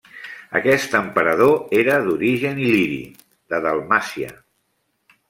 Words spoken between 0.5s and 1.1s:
Aquest